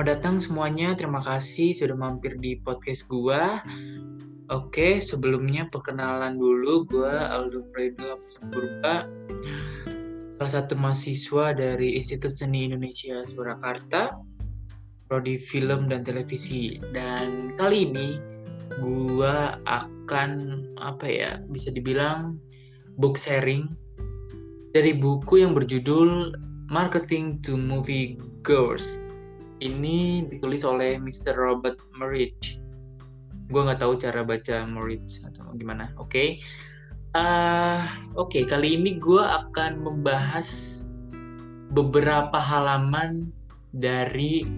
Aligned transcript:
selamat 0.00 0.16
datang 0.16 0.40
semuanya. 0.40 0.88
Terima 0.96 1.20
kasih 1.20 1.76
sudah 1.76 1.92
mampir 1.92 2.32
di 2.40 2.56
podcast 2.64 3.04
gua. 3.04 3.60
Oke, 4.48 4.96
sebelumnya 4.96 5.68
perkenalan 5.68 6.40
dulu 6.40 6.88
gua 6.88 7.28
Aldo 7.28 7.68
Fredo 7.68 8.16
Purba. 8.48 9.04
Salah 10.40 10.52
satu 10.56 10.72
mahasiswa 10.80 11.52
dari 11.52 12.00
Institut 12.00 12.32
Seni 12.32 12.72
Indonesia 12.72 13.20
Surakarta, 13.28 14.16
prodi 15.04 15.36
film 15.36 15.92
dan 15.92 16.00
televisi. 16.00 16.80
Dan 16.96 17.52
kali 17.60 17.92
ini 17.92 18.16
gua 18.80 19.52
akan 19.68 20.64
apa 20.80 21.04
ya, 21.12 21.44
bisa 21.52 21.68
dibilang 21.68 22.40
book 22.96 23.20
sharing 23.20 23.68
dari 24.72 24.96
buku 24.96 25.44
yang 25.44 25.52
berjudul 25.52 26.32
Marketing 26.72 27.44
to 27.44 27.52
Movie 27.52 28.16
Goers 28.48 29.09
ini 29.60 30.26
ditulis 30.28 30.64
oleh 30.64 30.96
Mr. 30.96 31.36
Robert 31.36 31.80
Merritt. 31.96 32.58
Gue 33.52 33.60
nggak 33.62 33.84
tahu 33.84 33.96
cara 34.00 34.24
baca 34.24 34.64
Merritt 34.64 35.20
atau 35.24 35.52
gimana. 35.56 35.92
Oke, 36.00 36.08
okay. 36.10 36.28
uh, 37.16 37.84
oke 38.16 38.32
okay, 38.32 38.42
kali 38.48 38.80
ini 38.80 38.96
gue 38.96 39.20
akan 39.20 39.84
membahas 39.84 40.82
beberapa 41.70 42.36
halaman 42.40 43.30
dari 43.70 44.48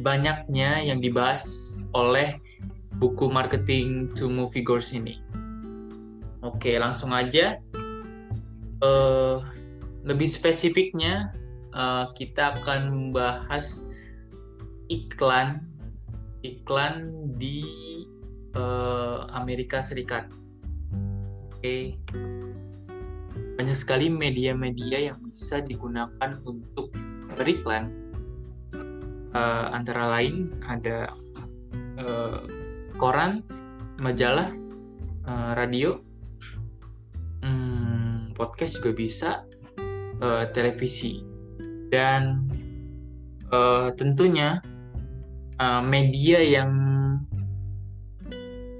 banyaknya 0.00 0.80
yang 0.86 1.02
dibahas 1.02 1.76
oleh 1.92 2.38
buku 3.02 3.28
marketing 3.28 4.12
to 4.14 4.30
movie 4.30 4.62
goers 4.62 4.94
ini. 4.94 5.18
Oke, 6.42 6.74
langsung 6.78 7.14
aja. 7.14 7.58
Uh, 8.82 9.38
lebih 10.02 10.26
spesifiknya, 10.26 11.30
uh, 11.70 12.10
kita 12.18 12.58
akan 12.58 12.90
membahas 12.90 13.86
iklan 14.92 15.72
iklan 16.42 17.26
di 17.38 17.64
uh, 18.58 19.30
Amerika 19.32 19.80
Serikat. 19.80 20.28
Oke. 21.48 21.56
Okay. 21.62 21.82
Banyak 23.56 23.78
sekali 23.78 24.10
media-media 24.10 25.12
yang 25.12 25.18
bisa 25.22 25.62
digunakan 25.62 26.30
untuk 26.44 26.90
beriklan. 27.38 27.94
Uh, 29.32 29.72
antara 29.72 30.12
lain 30.12 30.52
ada 30.68 31.08
uh, 31.96 32.44
koran, 33.00 33.40
majalah, 33.96 34.52
uh, 35.24 35.56
radio, 35.56 35.96
hmm, 37.40 38.36
podcast 38.36 38.76
juga 38.76 38.92
bisa, 38.92 39.30
uh, 40.20 40.44
televisi, 40.52 41.24
dan 41.88 42.44
uh, 43.56 43.88
tentunya 43.96 44.60
uh, 45.60 45.82
media 45.84 46.40
yang 46.40 46.72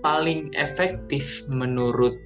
paling 0.03 0.51
efektif 0.59 1.47
menurut 1.47 2.19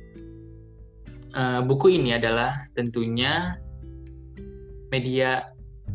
uh, 1.37 1.61
buku 1.63 2.01
ini 2.01 2.17
adalah 2.17 2.67
tentunya 2.73 3.61
media 4.89 5.45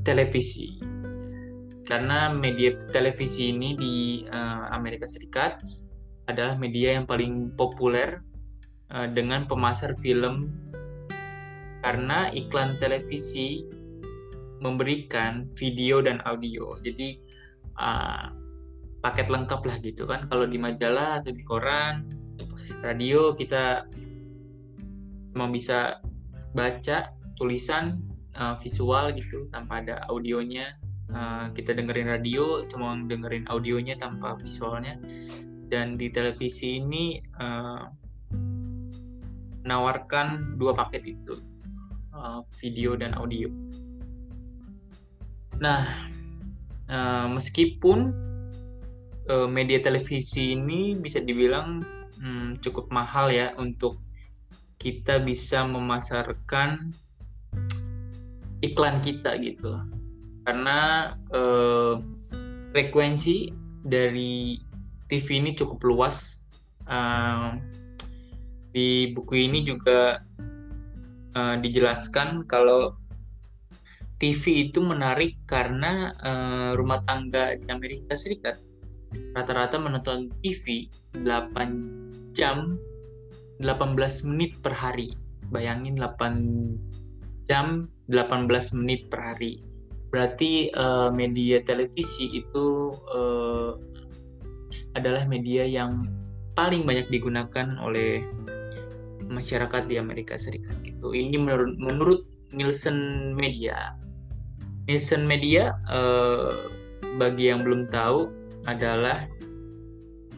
televisi. 0.05 0.77
Karena 1.89 2.31
media 2.31 2.77
televisi 2.95 3.51
ini 3.51 3.75
di 3.75 3.95
uh, 4.29 4.71
Amerika 4.71 5.03
Serikat 5.03 5.59
adalah 6.29 6.55
media 6.55 6.95
yang 6.95 7.09
paling 7.09 7.51
populer 7.59 8.23
uh, 8.93 9.09
dengan 9.11 9.49
pemasar 9.49 9.97
film 9.99 10.53
karena 11.81 12.29
iklan 12.31 12.77
televisi 12.77 13.65
memberikan 14.61 15.49
video 15.57 15.99
dan 16.05 16.21
audio. 16.29 16.77
Jadi 16.85 17.17
uh, 17.81 18.29
paket 19.01 19.27
lengkap 19.27 19.61
lah 19.65 19.75
gitu 19.81 20.05
kan. 20.05 20.29
Kalau 20.29 20.45
di 20.45 20.61
majalah 20.61 21.21
atau 21.21 21.33
di 21.33 21.41
koran 21.43 22.05
radio 22.85 23.33
kita 23.33 23.89
cuma 25.33 25.49
bisa 25.49 25.99
baca 26.53 27.11
tulisan 27.35 28.05
uh, 28.37 28.55
visual 28.61 29.11
gitu 29.17 29.49
tanpa 29.49 29.81
ada 29.81 30.05
audionya. 30.07 30.77
Uh, 31.11 31.51
kita 31.51 31.75
dengerin 31.75 32.07
radio 32.07 32.63
cuma 32.71 32.95
dengerin 32.95 33.43
audionya 33.49 33.97
tanpa 33.97 34.37
visualnya. 34.39 34.95
Dan 35.71 35.95
di 35.95 36.11
televisi 36.11 36.79
ini 36.79 37.19
uh, 37.39 37.87
menawarkan 39.61 40.59
dua 40.59 40.75
paket 40.75 41.15
itu 41.15 41.41
uh, 42.13 42.43
video 42.59 42.93
dan 42.99 43.15
audio. 43.15 43.47
Nah 45.61 46.11
uh, 46.91 47.27
meskipun 47.31 48.30
uh, 49.29 49.45
media 49.45 49.83
televisi 49.83 50.55
ini 50.57 50.97
bisa 50.97 51.21
dibilang 51.21 51.85
hmm, 52.17 52.61
cukup 52.63 52.89
mahal 52.89 53.29
ya 53.29 53.53
untuk 53.59 53.99
kita 54.81 55.21
bisa 55.21 55.61
memasarkan 55.67 56.89
iklan 58.65 59.01
kita 59.05 59.37
gitu. 59.37 59.77
Karena 60.45 61.13
uh, 61.29 62.01
frekuensi 62.73 63.53
dari 63.85 64.57
TV 65.05 65.27
ini 65.37 65.53
cukup 65.53 65.85
luas. 65.85 66.47
Uh, 66.89 67.61
di 68.71 69.11
buku 69.11 69.51
ini 69.51 69.67
juga 69.67 70.23
uh, 71.35 71.55
dijelaskan 71.59 72.47
kalau 72.47 72.95
TV 74.17 74.69
itu 74.69 74.79
menarik 74.81 75.37
karena 75.45 76.13
uh, 76.21 76.71
rumah 76.77 77.03
tangga 77.05 77.57
di 77.57 77.67
Amerika 77.67 78.15
Serikat 78.15 78.70
rata-rata 79.35 79.79
menonton 79.79 80.31
TV 80.43 80.87
8 81.19 82.31
jam 82.35 82.79
18 83.61 84.27
menit 84.27 84.57
per 84.59 84.73
hari. 84.73 85.15
Bayangin 85.51 85.99
8 85.99 87.47
jam 87.51 87.91
18 88.07 88.47
menit 88.79 89.11
per 89.11 89.19
hari. 89.19 89.63
Berarti 90.11 90.71
uh, 90.75 91.11
media 91.11 91.63
televisi 91.63 92.43
itu 92.43 92.91
uh, 93.11 93.79
adalah 94.95 95.23
media 95.23 95.63
yang 95.63 96.11
paling 96.55 96.83
banyak 96.83 97.07
digunakan 97.07 97.79
oleh 97.79 98.19
masyarakat 99.31 99.87
di 99.87 99.95
Amerika 99.95 100.35
Serikat 100.35 100.75
gitu. 100.83 101.15
Ini 101.15 101.39
menurut 101.39 101.79
menurut 101.79 102.21
Nielsen 102.51 103.31
Media. 103.31 103.95
Nielsen 104.91 105.23
Media 105.23 105.71
uh, 105.87 106.67
bagi 107.15 107.47
yang 107.47 107.63
belum 107.63 107.87
tahu 107.87 108.40
adalah 108.69 109.25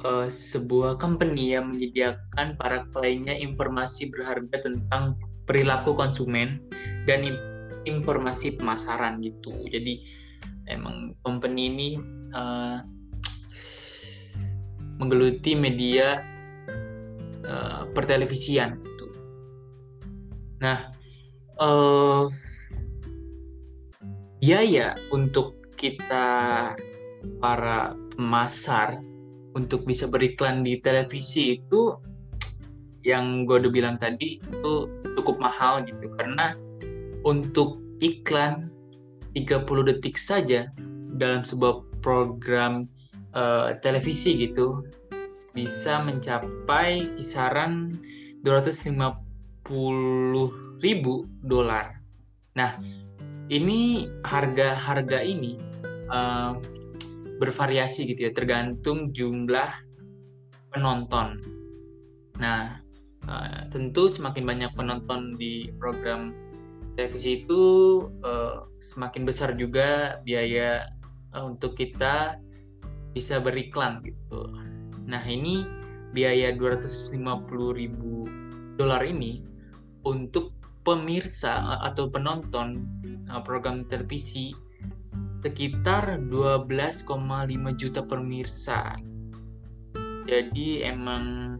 uh, 0.03 0.28
sebuah 0.28 1.00
company 1.00 1.56
yang 1.56 1.73
menyediakan 1.73 2.56
para 2.59 2.88
kliennya 2.91 3.35
informasi 3.39 4.11
berharga 4.11 4.63
tentang 4.63 5.19
perilaku 5.44 5.91
konsumen 5.95 6.63
dan 7.03 7.28
informasi 7.83 8.56
pemasaran 8.56 9.19
gitu. 9.19 9.51
Jadi 9.67 10.03
emang 10.72 11.16
company 11.28 11.67
ini 11.67 11.89
uh, 12.31 12.79
menggeluti 15.00 15.51
media 15.57 16.23
uh, 17.44 17.83
pertelevisian 17.91 18.79
gitu. 18.79 19.07
Nah, 20.63 20.88
uh, 21.59 22.31
biaya 24.39 24.95
untuk 25.12 25.59
kita 25.75 26.28
para 27.39 27.95
pemasar 28.16 29.01
untuk 29.53 29.85
bisa 29.85 30.09
beriklan 30.09 30.65
di 30.65 30.81
televisi 30.81 31.62
itu 31.62 31.98
yang 33.04 33.44
gue 33.45 33.60
udah 33.60 33.71
bilang 33.71 33.95
tadi 34.00 34.39
itu 34.39 34.74
cukup 35.19 35.38
mahal 35.38 35.83
gitu 35.83 36.07
karena 36.15 36.56
untuk 37.27 37.83
iklan 38.00 38.71
30 39.36 39.89
detik 39.89 40.15
saja 40.15 40.69
dalam 41.19 41.44
sebuah 41.45 41.83
program 42.01 42.88
uh, 43.36 43.75
televisi 43.81 44.38
gitu 44.39 44.88
bisa 45.54 46.01
mencapai 46.01 47.13
kisaran 47.16 47.94
250 48.42 48.98
ribu 50.81 51.13
dolar. 51.45 52.01
Nah, 52.57 52.75
ini 53.48 54.09
harga-harga 54.25 55.21
ini 55.24 55.62
uh, 56.09 56.57
bervariasi 57.38 58.06
gitu 58.09 58.30
ya 58.30 58.31
tergantung 58.33 59.09
jumlah 59.15 59.71
penonton. 60.74 61.38
Nah, 62.41 62.81
uh, 63.30 63.69
tentu 63.69 64.09
semakin 64.09 64.44
banyak 64.44 64.71
penonton 64.74 65.38
di 65.38 65.69
program 65.77 66.33
televisi 66.97 67.45
itu 67.45 67.62
uh, 68.25 68.65
semakin 68.81 69.25
besar 69.25 69.53
juga 69.57 70.19
biaya 70.25 70.89
uh, 71.33 71.45
untuk 71.45 71.77
kita 71.77 72.38
bisa 73.13 73.38
beriklan 73.38 74.01
gitu. 74.01 74.50
Nah, 75.06 75.21
ini 75.21 75.65
biaya 76.13 76.53
250 76.53 77.18
ribu 77.77 78.25
dolar 78.77 79.06
ini 79.06 79.45
untuk 80.06 80.53
pemirsa 80.83 81.80
atau 81.85 82.12
penonton 82.12 82.83
program 83.47 83.88
televisi 83.88 84.51
sekitar 85.44 86.24
12,5 86.31 87.04
juta 87.75 88.01
pemirsa. 88.07 88.95
Jadi 90.24 90.88
emang 90.88 91.56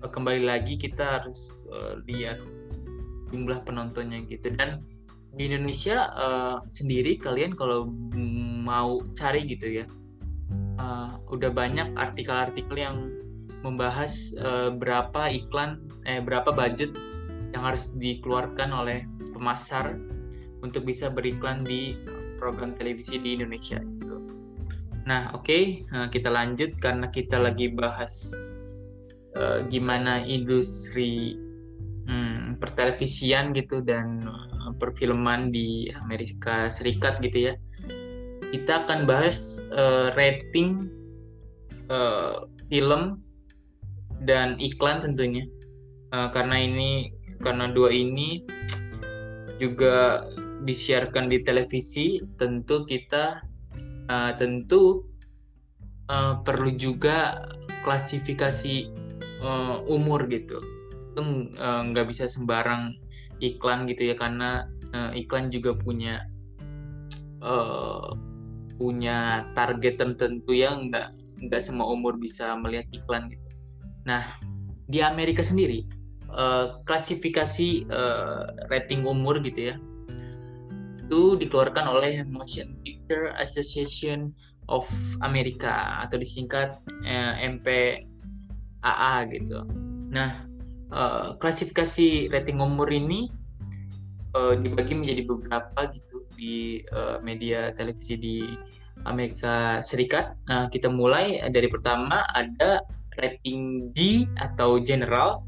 eh, 0.00 0.10
kembali 0.10 0.48
lagi 0.48 0.80
kita 0.80 1.20
harus 1.20 1.68
uh, 1.68 2.00
lihat 2.08 2.40
jumlah 3.28 3.62
penontonnya 3.68 4.24
gitu 4.26 4.50
dan 4.56 4.80
di 5.36 5.46
Indonesia 5.46 6.10
uh, 6.16 6.58
sendiri 6.66 7.14
kalian 7.20 7.54
kalau 7.54 7.86
mau 8.66 8.98
cari 9.14 9.46
gitu 9.46 9.84
ya 9.84 9.86
uh, 10.80 11.20
udah 11.30 11.54
banyak 11.54 11.94
artikel-artikel 11.94 12.74
yang 12.74 12.96
membahas 13.62 14.34
uh, 14.40 14.74
berapa 14.74 15.30
iklan 15.30 15.78
eh 16.08 16.18
berapa 16.18 16.50
budget 16.50 16.96
yang 17.54 17.62
harus 17.62 17.92
dikeluarkan 17.94 18.74
oleh 18.74 19.06
pemasar 19.30 19.94
untuk 20.66 20.82
bisa 20.88 21.06
beriklan 21.12 21.62
di 21.62 21.94
program 22.40 22.72
televisi 22.80 23.20
di 23.20 23.36
Indonesia 23.36 23.76
gitu. 23.76 24.16
Nah, 25.04 25.28
oke, 25.36 25.44
okay, 25.44 25.62
kita 26.08 26.32
lanjut 26.32 26.72
karena 26.80 27.12
kita 27.12 27.36
lagi 27.36 27.68
bahas 27.72 28.32
uh, 29.36 29.62
gimana 29.68 30.24
industri 30.24 31.36
hmm, 32.08 32.58
pertelevisian 32.58 33.52
gitu 33.54 33.82
dan 33.84 34.24
uh, 34.26 34.72
perfilman 34.78 35.54
di 35.54 35.90
Amerika 36.02 36.72
Serikat 36.72 37.20
gitu 37.22 37.52
ya. 37.52 37.54
Kita 38.50 38.86
akan 38.86 39.06
bahas 39.06 39.62
uh, 39.70 40.10
rating 40.18 40.90
uh, 41.86 42.50
film 42.66 43.22
dan 44.26 44.58
iklan 44.58 45.02
tentunya. 45.04 45.46
Uh, 46.10 46.26
karena 46.34 46.58
ini 46.58 47.14
karena 47.38 47.70
dua 47.70 47.94
ini 47.94 48.42
juga 49.62 50.26
disiarkan 50.64 51.32
di 51.32 51.40
televisi, 51.42 52.20
tentu 52.36 52.84
kita 52.84 53.40
uh, 54.10 54.32
tentu 54.36 55.06
uh, 56.10 56.42
perlu 56.42 56.74
juga 56.74 57.46
klasifikasi 57.86 58.90
uh, 59.40 59.80
umur 59.86 60.26
gitu 60.28 60.60
itu 61.10 61.20
nggak 61.58 62.06
uh, 62.06 62.08
bisa 62.08 62.30
sembarang 62.30 62.94
iklan 63.42 63.88
gitu 63.90 64.12
ya 64.12 64.14
karena 64.14 64.68
uh, 64.94 65.10
iklan 65.16 65.50
juga 65.50 65.74
punya 65.74 66.22
uh, 67.42 68.14
punya 68.78 69.48
target 69.58 69.98
tertentu 70.00 70.54
yang 70.54 70.88
nggak 70.88 71.12
nggak 71.40 71.62
semua 71.62 71.88
umur 71.90 72.16
bisa 72.20 72.52
melihat 72.56 72.86
iklan 72.94 73.32
gitu. 73.32 73.48
Nah 74.06 74.24
di 74.86 75.02
Amerika 75.02 75.42
sendiri 75.42 75.84
uh, 76.30 76.80
klasifikasi 76.86 77.90
uh, 77.90 78.44
rating 78.70 79.02
umur 79.04 79.42
gitu 79.42 79.74
ya 79.74 79.76
itu 81.10 81.34
dikeluarkan 81.42 81.90
oleh 81.90 82.22
Motion 82.22 82.78
Picture 82.86 83.34
Association 83.42 84.30
of 84.70 84.86
America 85.26 86.06
atau 86.06 86.22
disingkat 86.22 86.78
uh, 87.02 87.34
MPAA 87.42 89.14
gitu. 89.34 89.66
Nah 90.14 90.46
uh, 90.94 91.34
klasifikasi 91.42 92.30
rating 92.30 92.62
umur 92.62 92.86
ini 92.94 93.26
uh, 94.38 94.54
dibagi 94.54 94.94
menjadi 94.94 95.26
beberapa 95.26 95.90
gitu 95.90 96.22
di 96.38 96.86
uh, 96.94 97.18
media 97.26 97.74
televisi 97.74 98.14
di 98.14 98.38
Amerika 99.08 99.82
Serikat. 99.82 100.38
Nah, 100.46 100.68
kita 100.68 100.92
mulai 100.92 101.40
dari 101.50 101.66
pertama 101.72 102.22
ada 102.36 102.84
rating 103.18 103.90
G 103.96 104.28
atau 104.38 104.78
general. 104.78 105.42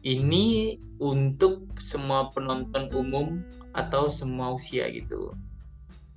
Ini 0.00 0.76
untuk 1.00 1.68
semua 1.76 2.32
penonton 2.32 2.88
umum 2.96 3.44
atau 3.76 4.08
semua 4.08 4.56
usia 4.56 4.88
gitu. 4.88 5.36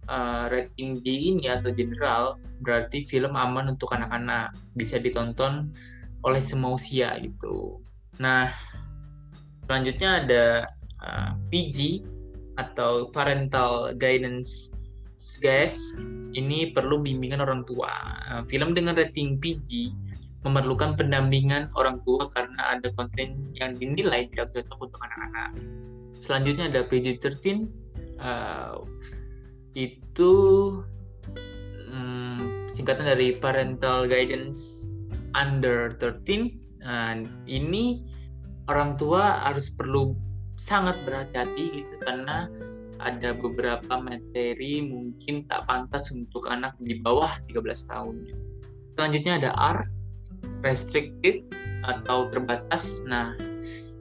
Uh, 0.03 0.51
rating 0.51 1.00
G 1.00 1.31
ini 1.31 1.47
atau 1.47 1.71
general 1.71 2.35
berarti 2.59 3.07
film 3.07 3.39
aman 3.39 3.71
untuk 3.71 3.95
anak-anak, 3.95 4.51
bisa 4.75 5.00
ditonton 5.00 5.71
oleh 6.24 6.44
semua 6.44 6.75
usia 6.75 7.15
gitu. 7.19 7.80
Nah, 8.19 8.51
selanjutnya 9.68 10.24
ada 10.24 10.44
uh, 11.03 11.31
PG 11.51 12.03
atau 12.59 13.12
Parental 13.12 13.95
Guidance 13.95 14.75
Guys. 15.39 15.75
Ini 16.36 16.75
perlu 16.75 17.00
bimbingan 17.00 17.39
orang 17.39 17.63
tua. 17.63 17.91
Uh, 18.27 18.44
film 18.47 18.75
dengan 18.75 18.95
rating 19.00 19.39
PG 19.39 19.91
memerlukan 20.43 20.99
pendampingan 20.99 21.71
orang 21.79 22.03
tua 22.03 22.27
karena 22.35 22.77
ada 22.77 22.91
konten 22.99 23.51
yang 23.55 23.75
dinilai 23.75 24.27
tidak 24.31 24.51
cocok 24.51 24.91
untuk 24.91 24.99
anak-anak. 25.03 25.51
Selanjutnya 26.19 26.71
ada 26.71 26.81
PG-13. 26.87 27.67
Uh, 28.23 28.85
itu 29.73 30.31
um, 31.89 32.67
singkatan 32.71 33.09
dari 33.09 33.35
Parental 33.35 34.05
Guidance 34.05 34.85
Under 35.33 35.89
13 35.97 36.63
Nah, 36.83 37.15
ini 37.47 38.03
orang 38.67 38.99
tua 38.99 39.47
harus 39.47 39.71
perlu 39.71 40.15
sangat 40.59 40.99
berhati-hati 41.07 41.83
gitu 41.83 41.95
karena 42.03 42.51
ada 43.01 43.35
beberapa 43.35 43.99
materi 43.99 44.83
mungkin 44.83 45.43
tak 45.47 45.67
pantas 45.67 46.11
untuk 46.11 46.47
anak 46.47 46.75
di 46.83 46.99
bawah 46.99 47.39
13 47.51 47.89
tahun. 47.91 48.15
Selanjutnya 48.95 49.33
ada 49.43 49.51
R, 49.57 49.79
restricted 50.63 51.47
atau 51.83 52.31
terbatas. 52.31 53.03
Nah, 53.07 53.35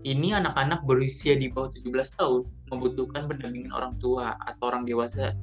ini 0.03 0.35
anak-anak 0.35 0.83
berusia 0.87 1.39
di 1.39 1.51
bawah 1.51 1.71
17 1.75 2.19
tahun 2.19 2.43
membutuhkan 2.71 3.31
pendampingan 3.31 3.75
orang 3.75 3.95
tua 4.03 4.35
atau 4.47 4.75
orang 4.75 4.83
dewasa 4.87 5.35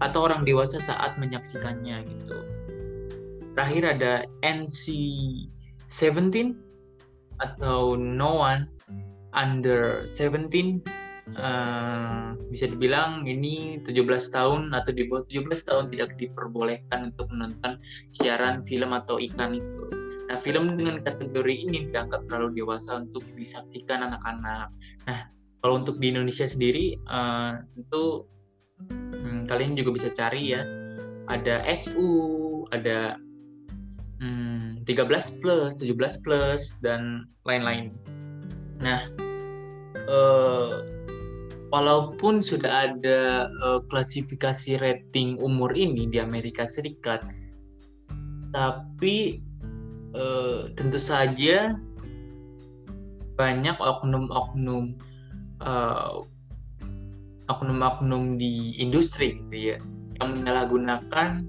atau 0.00 0.26
orang 0.26 0.48
dewasa 0.48 0.80
saat 0.80 1.14
menyaksikannya 1.20 2.08
gitu. 2.08 2.38
Terakhir 3.54 3.82
ada 3.98 4.12
NC 4.40 4.84
17 5.86 6.56
atau 7.40 7.96
no 7.96 8.40
one 8.40 8.68
under 9.36 10.08
17 10.08 10.82
uh, 11.36 12.34
bisa 12.50 12.66
dibilang 12.66 13.28
ini 13.28 13.78
17 13.84 14.34
tahun 14.34 14.74
atau 14.74 14.90
di 14.90 15.06
bawah 15.06 15.22
17 15.28 15.68
tahun 15.68 15.84
tidak 15.94 16.18
diperbolehkan 16.18 17.14
untuk 17.14 17.30
menonton 17.30 17.78
siaran 18.10 18.64
film 18.64 18.90
atau 18.96 19.20
iklan 19.20 19.60
itu. 19.60 19.99
Nah, 20.40 20.48
film 20.48 20.72
dengan 20.72 21.04
kategori 21.04 21.68
ini 21.68 21.92
dianggap 21.92 22.24
terlalu 22.24 22.64
dewasa 22.64 23.04
untuk 23.04 23.20
disaksikan 23.36 24.08
anak-anak. 24.08 24.72
Nah, 25.04 25.28
kalau 25.60 25.84
untuk 25.84 26.00
di 26.00 26.08
Indonesia 26.08 26.48
sendiri, 26.48 26.96
uh, 27.12 27.60
tentu 27.76 28.24
hmm, 28.88 29.44
kalian 29.44 29.76
juga 29.76 30.00
bisa 30.00 30.08
cari 30.08 30.56
ya. 30.56 30.64
Ada 31.28 31.60
SU, 31.76 32.08
ada 32.72 33.20
hmm, 34.24 34.80
13 34.88 35.44
plus, 35.44 35.76
17 35.76 36.24
plus 36.24 36.72
dan 36.80 37.28
lain-lain. 37.44 37.92
Nah, 38.80 39.12
eh, 39.92 40.72
walaupun 41.68 42.40
sudah 42.40 42.88
ada 42.88 43.44
eh, 43.52 43.80
klasifikasi 43.92 44.80
rating 44.80 45.36
umur 45.36 45.76
ini 45.76 46.08
di 46.08 46.16
Amerika 46.16 46.64
Serikat, 46.64 47.28
tapi 48.56 49.49
eh, 50.14 50.60
tentu 50.74 50.98
saja 50.98 51.74
banyak 53.34 53.76
oknum-oknum 53.80 54.94
eh, 55.62 56.12
oknum-oknum 57.50 58.38
di 58.38 58.78
industri 58.78 59.42
gitu 59.42 59.74
ya 59.74 59.78
yang 60.20 60.38
menyalahgunakan 60.38 61.48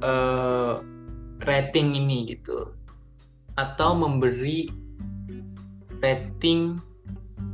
uh, 0.00 0.80
rating 1.44 1.94
ini 1.98 2.34
gitu 2.34 2.72
atau 3.58 3.98
memberi 3.98 4.70
rating 5.98 6.78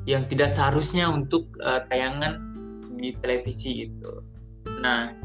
yang 0.05 0.29
tidak 0.29 0.53
seharusnya 0.53 1.09
untuk 1.09 1.49
uh, 1.65 1.89
tayangan 1.89 2.37
di 3.01 3.17
televisi 3.25 3.89
itu. 3.89 4.21
Nah, 4.85 5.17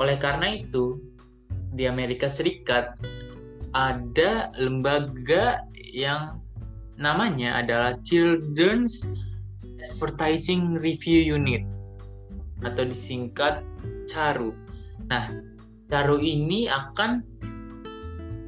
oleh 0.00 0.16
karena 0.16 0.56
itu 0.56 0.96
di 1.76 1.84
Amerika 1.84 2.32
Serikat 2.32 2.96
ada 3.74 4.50
lembaga 4.58 5.62
yang 5.78 6.42
namanya 6.98 7.62
adalah 7.62 7.92
Children's 8.02 9.06
Advertising 9.80 10.78
Review 10.78 11.34
Unit 11.38 11.64
atau 12.60 12.84
disingkat 12.84 13.64
CHARU. 14.04 14.52
Nah, 15.08 15.32
CHARU 15.88 16.20
ini 16.20 16.68
akan 16.68 17.24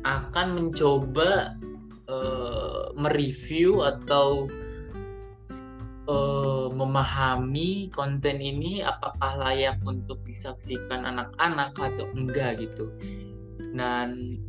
akan 0.02 0.46
mencoba 0.58 1.54
uh, 2.10 2.90
mereview 2.98 3.86
atau 3.86 4.50
uh, 6.10 6.66
memahami 6.74 7.88
konten 7.94 8.42
ini 8.42 8.82
apakah 8.82 9.38
layak 9.38 9.78
untuk 9.86 10.18
disaksikan 10.26 11.06
anak-anak 11.06 11.72
atau 11.78 12.06
enggak 12.12 12.60
gitu. 12.60 12.90
Dan 13.72 14.40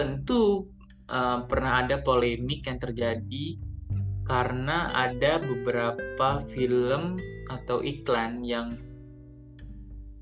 tentu 0.00 0.64
uh, 1.12 1.44
pernah 1.44 1.84
ada 1.84 2.00
polemik 2.00 2.64
yang 2.64 2.80
terjadi 2.80 3.60
karena 4.24 4.88
ada 4.96 5.36
beberapa 5.44 6.40
film 6.48 7.20
atau 7.52 7.84
iklan 7.84 8.40
yang 8.40 8.72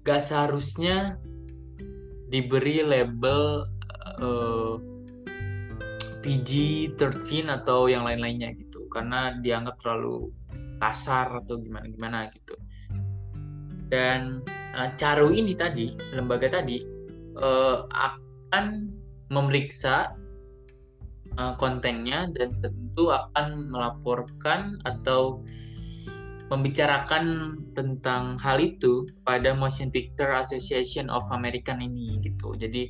gak 0.03 0.25
seharusnya 0.25 1.15
diberi 2.33 2.83
label 2.83 3.69
uh, 4.19 4.81
PG-13 6.27 7.47
atau 7.47 7.87
yang 7.87 8.03
lain-lainnya 8.03 8.57
gitu. 8.59 8.91
Karena 8.91 9.39
dianggap 9.39 9.79
terlalu 9.79 10.33
kasar 10.83 11.45
atau 11.45 11.61
gimana-gimana 11.63 12.33
gitu. 12.35 12.57
Dan 13.93 14.43
uh, 14.75 14.91
Caru 14.99 15.31
ini 15.31 15.53
tadi 15.55 15.95
lembaga 16.17 16.49
tadi 16.49 16.81
uh, 17.37 17.85
akan 17.93 18.98
memeriksa 19.29 20.17
uh, 21.37 21.55
kontennya 21.57 22.29
dan 22.35 22.53
tentu 22.65 23.13
akan 23.13 23.69
melaporkan 23.71 24.81
atau 24.89 25.45
membicarakan 26.49 27.57
tentang 27.77 28.41
hal 28.41 28.57
itu 28.57 29.05
pada 29.29 29.53
Motion 29.53 29.93
Picture 29.93 30.33
Association 30.33 31.13
of 31.13 31.29
American 31.29 31.85
ini 31.85 32.17
gitu. 32.25 32.57
Jadi 32.57 32.89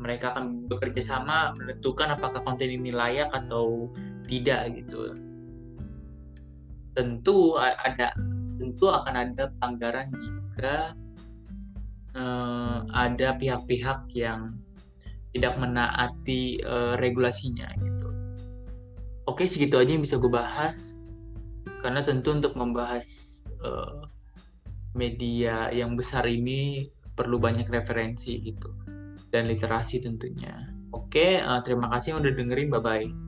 mereka 0.00 0.32
akan 0.32 0.68
bekerja 0.68 1.00
sama 1.16 1.52
menentukan 1.56 2.16
apakah 2.16 2.40
konten 2.44 2.72
ini 2.72 2.92
layak 2.92 3.28
atau 3.32 3.92
tidak 4.28 4.72
gitu. 4.80 5.12
Tentu 6.96 7.60
ada 7.60 8.16
tentu 8.56 8.88
akan 8.88 9.14
ada 9.14 9.52
pelanggaran 9.60 10.08
jika 10.16 10.96
uh, 12.16 12.80
ada 12.96 13.36
pihak-pihak 13.36 14.08
yang 14.16 14.56
tidak 15.36 15.60
menaati 15.60 16.64
uh, 16.64 16.94
regulasinya 16.98 17.68
gitu. 17.78 18.08
Oke 19.28 19.44
segitu 19.44 19.76
aja 19.76 19.92
yang 19.92 20.02
bisa 20.02 20.16
gue 20.16 20.30
bahas 20.30 20.96
karena 21.84 22.00
tentu 22.00 22.32
untuk 22.32 22.56
membahas 22.56 23.06
uh, 23.60 24.06
media 24.96 25.68
yang 25.70 25.94
besar 25.94 26.24
ini 26.24 26.88
perlu 27.16 27.36
banyak 27.36 27.68
referensi 27.68 28.40
gitu 28.40 28.72
dan 29.30 29.48
literasi 29.50 30.00
tentunya. 30.00 30.72
Oke, 30.94 31.42
uh, 31.42 31.60
terima 31.60 31.92
kasih 31.92 32.16
yang 32.16 32.24
udah 32.24 32.32
dengerin. 32.32 32.68
Bye 32.72 32.80
bye. 32.80 33.25